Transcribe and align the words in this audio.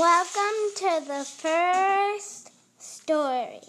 Welcome 0.00 0.72
to 0.76 1.06
the 1.08 1.24
first 1.24 2.50
story 2.78 3.60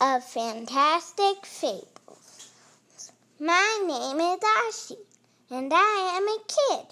of 0.00 0.24
Fantastic 0.24 1.44
Fables. 1.44 3.12
My 3.38 3.80
name 3.82 4.18
is 4.18 4.40
Ashi, 4.40 4.96
and 5.50 5.70
I 5.74 6.16
am 6.16 6.26
a 6.26 6.38
kid. 6.48 6.86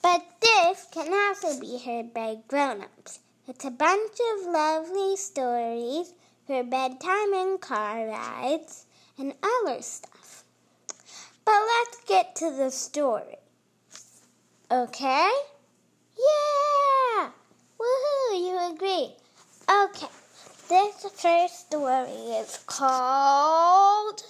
But 0.00 0.24
this 0.40 0.86
can 0.92 1.12
also 1.12 1.58
be 1.58 1.76
heard 1.84 2.14
by 2.14 2.36
grown 2.46 2.82
ups. 2.82 3.18
It's 3.48 3.64
a 3.64 3.72
bunch 3.72 4.16
of 4.36 4.46
lovely 4.46 5.16
stories 5.16 6.12
for 6.46 6.62
bedtime 6.62 7.34
and 7.34 7.60
car 7.60 8.06
rides 8.06 8.86
and 9.18 9.34
other 9.42 9.82
stuff. 9.82 10.44
But 11.44 11.60
let's 11.66 12.04
get 12.06 12.36
to 12.36 12.52
the 12.56 12.70
story. 12.70 13.38
Okay? 14.70 15.32
Yeah! 16.26 17.30
Woohoo! 17.78 18.32
You 18.34 18.54
agree. 18.74 19.16
Okay. 19.68 20.08
This 20.68 21.06
first 21.14 21.66
story 21.66 22.10
is 22.40 22.58
called 22.66 24.22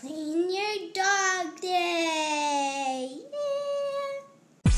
Clean 0.00 0.50
Your 0.50 0.92
Dog 0.92 1.60
Day. 1.60 3.18
Yeah. 3.32 4.70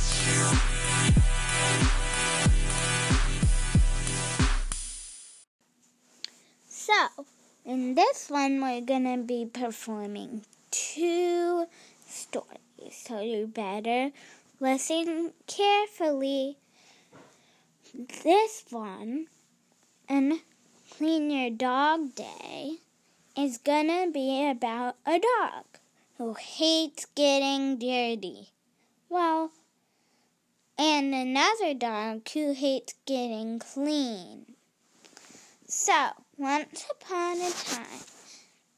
So, 6.69 7.09
in 7.65 7.95
this 7.95 8.29
one, 8.29 8.61
we're 8.61 8.83
gonna 8.83 9.19
be 9.19 9.47
performing 9.47 10.45
two 10.71 11.66
stories 12.07 12.76
so 12.92 13.20
you 13.20 13.46
better 13.46 14.12
listen 14.60 15.32
carefully. 15.46 16.56
This 17.95 18.65
one, 18.70 19.26
and 20.09 20.40
Clean 20.90 21.30
Your 21.30 21.51
Dog 21.51 22.14
Day, 22.14 22.79
is 23.37 23.59
gonna 23.59 24.10
be 24.10 24.48
about 24.48 24.96
a 25.07 25.18
dog 25.18 25.64
who 26.18 26.34
hates 26.34 27.07
getting 27.14 27.79
dirty. 27.79 28.51
Well, 29.09 29.51
and 30.79 31.14
another 31.14 31.74
dog 31.74 32.29
who 32.29 32.52
hates 32.52 32.95
getting 33.07 33.59
clean. 33.59 34.54
So, 35.66 36.10
once 36.37 36.84
upon 36.90 37.40
a 37.40 37.51
time, 37.51 38.04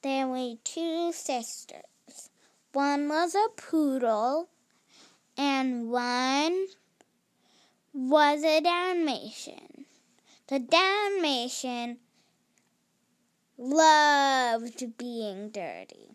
there 0.03 0.27
were 0.27 0.55
two 0.65 1.13
sisters. 1.13 1.83
One 2.79 3.09
was 3.09 3.35
a 3.35 3.49
poodle, 3.57 4.51
and 5.37 5.91
one 5.91 6.69
was 7.93 8.45
a 8.45 8.61
Dalmatian. 8.61 9.87
The 10.47 10.61
Dalmatian 10.61 11.99
loved 13.59 14.97
being 14.97 15.51
dirty, 15.51 16.15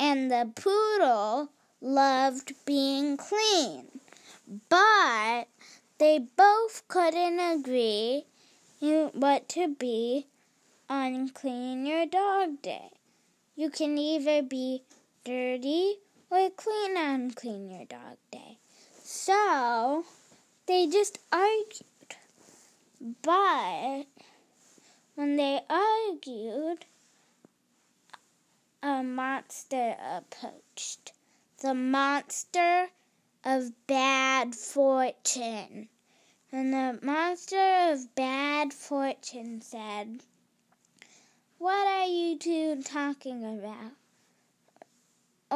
and 0.00 0.30
the 0.30 0.50
poodle 0.54 1.50
loved 1.82 2.54
being 2.64 3.18
clean. 3.18 4.00
But 4.70 5.48
they 5.98 6.18
both 6.18 6.88
couldn't 6.88 7.40
agree 7.40 8.24
what 9.12 9.50
to 9.50 9.68
be 9.68 10.28
on 10.88 11.28
Clean 11.28 11.84
Your 11.84 12.06
Dog 12.06 12.62
Day. 12.62 12.88
You 13.54 13.68
can 13.68 13.98
either 13.98 14.40
be 14.40 14.82
dirty 15.24 15.96
or 16.30 16.50
clean 16.50 16.96
and 16.98 17.34
Clean 17.34 17.70
Your 17.70 17.86
Dog 17.86 18.18
Day. 18.30 18.58
So 19.02 20.04
they 20.66 20.86
just 20.86 21.18
argued. 21.32 22.16
But 23.22 24.04
when 25.14 25.36
they 25.36 25.60
argued, 25.70 26.84
a 28.82 29.02
monster 29.02 29.96
approached. 29.98 31.12
The 31.62 31.72
monster 31.72 32.88
of 33.44 33.72
bad 33.86 34.54
fortune. 34.54 35.88
And 36.52 36.72
the 36.72 36.98
monster 37.02 37.92
of 37.92 38.14
bad 38.14 38.74
fortune 38.74 39.62
said, 39.62 40.20
What 41.58 41.86
are 41.86 42.06
you 42.06 42.38
two 42.38 42.82
talking 42.82 43.42
about? 43.42 43.92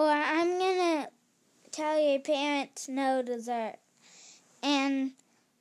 Oh, 0.00 0.06
or 0.06 0.12
I'm 0.12 0.60
gonna 0.60 1.08
tell 1.72 1.98
your 1.98 2.20
parents 2.20 2.88
no 2.88 3.20
dessert. 3.20 3.78
And 4.62 5.10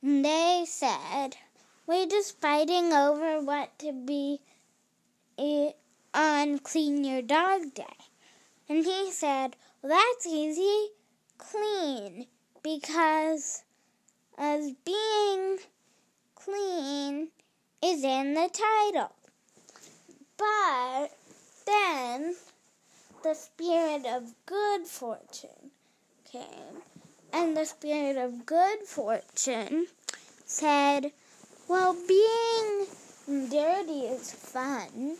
they 0.03 0.64
said, 0.68 1.38
We're 1.88 2.06
just 2.06 2.40
fighting 2.40 2.94
over 2.94 3.42
what 3.42 3.80
to 3.80 3.92
be 3.92 4.42
eh, 5.40 5.72
on 6.14 6.59
Clean 6.59 7.03
Your 7.03 7.24
Dog 7.24 7.74
Day. 7.74 7.98
And 8.70 8.86
he 8.86 9.09
said, 9.12 9.56
Well, 9.81 9.98
that's 9.98 10.28
easy. 10.28 10.90
Clean. 11.40 12.28
Because 12.62 13.64
as 14.38 14.72
being 14.86 15.58
clean 16.36 17.30
is 17.84 18.04
in 18.04 18.36
the 18.36 18.52
title. 18.54 19.16
But 20.38 21.08
then 21.66 22.27
the 23.28 23.36
spirit 23.36 24.06
of 24.06 24.34
good 24.46 24.88
fortune 24.88 25.72
came, 26.32 26.82
and 27.34 27.58
the 27.58 27.66
spirit 27.66 28.16
of 28.16 28.46
good 28.46 28.80
fortune 28.86 29.88
said, 30.46 31.12
Well, 31.68 31.94
being 32.08 32.86
dirty 33.50 34.06
is 34.06 34.32
fun. 34.32 35.18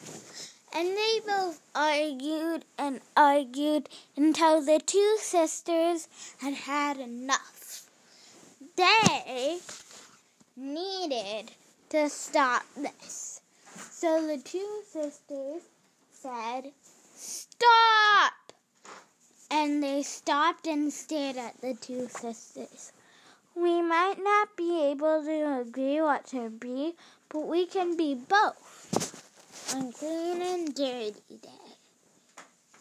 And 0.74 0.88
they 0.88 1.20
both 1.28 1.60
argued 1.76 2.64
and 2.78 3.02
argued 3.18 3.90
until 4.16 4.62
the 4.62 4.80
two 4.80 5.18
sisters 5.20 6.08
had 6.40 6.54
had 6.54 7.00
enough. 7.00 7.90
They 8.78 9.58
needed 10.56 11.52
to 11.90 12.08
stop 12.08 12.64
this. 12.78 13.42
So 13.92 14.26
the 14.26 14.38
two 14.38 14.82
sisters 14.94 15.64
said, 16.14 16.72
Stop! 17.20 18.54
And 19.50 19.82
they 19.82 20.04
stopped 20.04 20.68
and 20.68 20.94
stared 20.94 21.36
at 21.36 21.60
the 21.62 21.74
two 21.74 22.08
sisters. 22.10 22.92
We 23.56 23.82
might 23.82 24.20
not 24.20 24.56
be 24.56 24.84
able 24.92 25.24
to 25.24 25.62
agree 25.62 26.00
what 26.00 26.28
to 26.28 26.52
be, 26.52 26.94
but 27.30 27.48
we 27.48 27.66
can 27.66 27.98
be 27.98 28.14
both 28.14 29.74
on 29.74 29.94
Clean 29.94 30.44
and 30.44 30.76
Dirty 30.76 31.40
Day. 31.42 31.66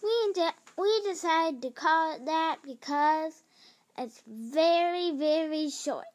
We, 0.03 0.33
de- 0.35 0.61
we 0.77 1.01
decided 1.05 1.63
to 1.63 1.71
call 1.71 2.17
it 2.17 2.27
that 2.27 2.59
because 2.63 3.43
it's 3.97 4.21
very, 4.27 5.13
very 5.13 5.71
short. 5.71 6.13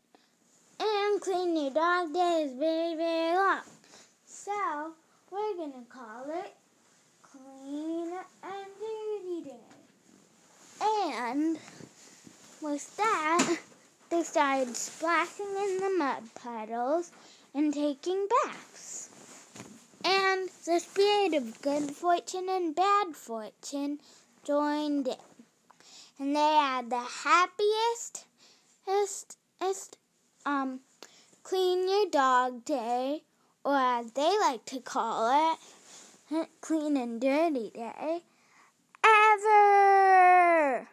And 0.79 1.19
Clean 1.21 1.57
Your 1.57 1.71
Dog 1.71 2.13
Day 2.13 2.43
is 2.43 2.53
very, 2.53 2.95
very 2.95 3.35
long. 3.35 3.63
So, 4.27 4.93
we're 5.31 5.55
going 5.55 5.73
to 5.73 5.89
call 5.89 6.29
it 6.29 6.53
Clean 7.43 8.11
and 8.43 8.71
Dirty 8.79 9.49
Day. 9.49 9.55
And 10.81 11.57
with 12.61 12.97
that, 12.97 13.57
they 14.09 14.23
started 14.23 14.75
splashing 14.75 15.47
in 15.47 15.77
the 15.77 15.95
mud 15.97 16.23
puddles 16.35 17.11
and 17.53 17.73
taking 17.73 18.27
baths. 18.43 19.09
And 20.03 20.49
the 20.65 20.79
spirit 20.79 21.33
of 21.33 21.61
good 21.61 21.91
fortune 21.91 22.47
and 22.49 22.75
bad 22.75 23.15
fortune 23.15 23.99
joined 24.43 25.07
in. 25.07 25.15
And 26.19 26.35
they 26.35 26.39
had 26.39 26.89
the 26.89 26.99
happiest, 26.99 28.25
est, 28.87 29.97
um, 30.45 30.81
clean 31.43 31.87
your 31.87 32.09
dog 32.09 32.65
day, 32.65 33.23
or 33.63 33.75
as 33.75 34.11
they 34.11 34.37
like 34.39 34.65
to 34.65 34.79
call 34.79 35.53
it, 35.53 35.59
clean 36.61 36.95
and 36.97 37.19
dirty 37.19 37.71
day, 37.73 38.21
ever. 39.03 40.87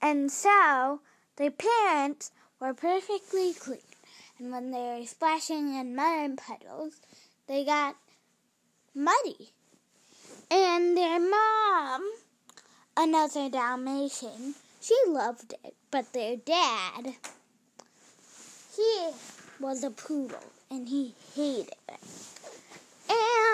And 0.00 0.30
so 0.30 1.00
their 1.36 1.50
parents 1.50 2.30
were 2.60 2.74
perfectly 2.74 3.54
clean. 3.54 3.80
And 4.38 4.52
when 4.52 4.70
they 4.70 4.98
were 5.00 5.06
splashing 5.06 5.74
in 5.74 5.96
mud 5.96 6.38
puddles, 6.38 7.00
they 7.48 7.64
got 7.64 7.96
muddy. 8.94 9.52
And 10.50 10.96
their 10.96 11.18
mom, 11.18 12.08
another 12.96 13.48
Dalmatian, 13.48 14.54
she 14.80 14.96
loved 15.08 15.54
it. 15.64 15.74
But 15.90 16.12
their 16.12 16.36
dad, 16.36 17.14
he 18.76 19.10
was 19.58 19.82
a 19.82 19.90
poodle 19.90 20.38
and 20.70 20.88
he 20.88 21.14
hated 21.34 21.72
it. 21.88 22.00
And 23.08 23.45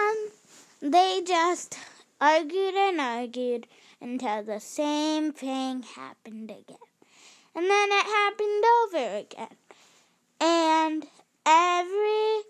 they 0.82 1.22
just 1.24 1.78
argued 2.20 2.74
and 2.74 3.00
argued 3.00 3.68
until 4.00 4.42
the 4.42 4.58
same 4.58 5.32
thing 5.32 5.82
happened 5.82 6.50
again. 6.50 6.76
and 7.54 7.70
then 7.70 7.88
it 7.92 8.04
happened 8.04 8.64
over 8.82 9.16
again. 9.18 9.56
And 10.40 11.06
every 11.46 12.40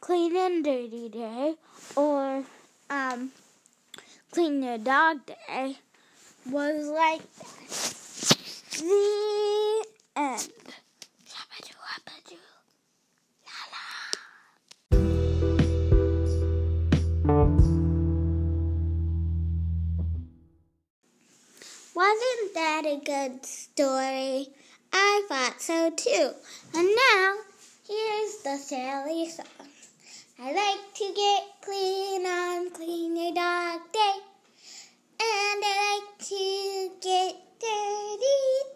clean 0.00 0.36
and 0.36 0.64
dirty 0.64 1.10
day, 1.10 1.56
or 1.94 2.44
um, 2.88 3.30
clean 4.30 4.62
your 4.62 4.78
dog 4.78 5.26
day, 5.26 5.76
was 6.50 6.86
like 6.86 7.20
that. 7.36 8.80
The 8.80 9.86
end. 10.16 10.85
A 22.86 23.00
good 23.00 23.44
story? 23.44 24.46
I 24.92 25.26
thought 25.28 25.60
so 25.60 25.90
too. 25.90 26.30
And 26.72 26.88
now, 27.14 27.34
here's 27.88 28.42
the 28.44 28.56
silly 28.58 29.28
song. 29.28 29.44
I 30.38 30.52
like 30.52 30.94
to 30.94 31.12
get 31.12 31.42
clean 31.62 32.24
on 32.24 32.70
Clean 32.70 33.16
Your 33.16 33.34
Dog 33.34 33.80
Day. 33.92 34.18
And 35.18 35.64
I 35.64 36.00
like 36.00 36.28
to 36.28 36.90
get 37.00 37.34
dirty 37.58 38.75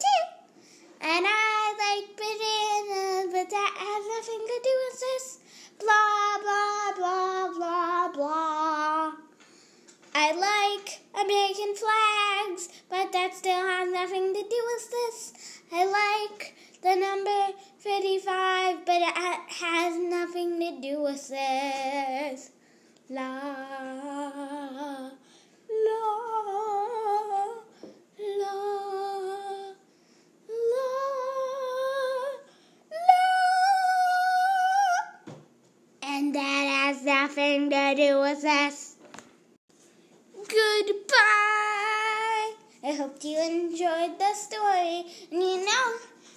with 14.75 14.90
this. 14.90 15.32
I 15.72 15.84
like 15.84 16.55
the 16.82 16.94
number 16.96 17.58
35, 17.81 18.84
but 18.87 19.02
it 19.02 19.14
has 19.14 19.99
nothing 19.99 20.58
to 20.61 20.81
do 20.81 21.02
with 21.02 21.28
this. 21.28 22.50
La, 23.08 23.40
la, 24.20 25.11
la, 25.70 26.00
la, 28.19 28.55
la. 30.49 30.81
And 36.02 36.34
that 36.34 36.64
has 36.84 37.02
nothing 37.05 37.70
to 37.70 37.94
do 37.96 38.20
with 38.20 38.43
this. 38.43 38.96
Goodbye. 40.37 41.60
I 42.90 42.94
hope 42.94 43.22
you 43.22 43.38
enjoyed 43.40 44.19
the 44.19 44.34
story. 44.34 45.04
And 45.31 45.40
you 45.40 45.64
know 45.64 45.92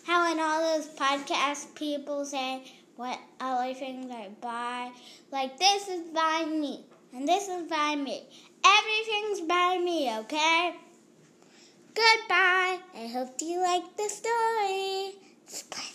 how 0.06 0.32
in 0.32 0.40
all 0.40 0.62
those 0.62 0.88
podcast 0.90 1.74
people 1.74 2.26
say 2.26 2.62
what 2.96 3.18
other 3.40 3.74
things 3.74 4.12
are 4.12 4.30
by, 4.40 4.92
like 5.32 5.58
this 5.58 5.88
is 5.88 6.10
by 6.10 6.46
me, 6.46 6.86
and 7.12 7.28
this 7.28 7.48
is 7.48 7.68
by 7.68 7.96
me. 7.96 8.22
Everything's 8.64 9.42
by 9.48 9.80
me, 9.84 10.16
okay? 10.20 10.76
Goodbye. 11.96 12.78
I 13.02 13.08
hope 13.12 13.34
you 13.42 13.60
like 13.60 13.98
the 13.98 14.10
story. 14.10 15.93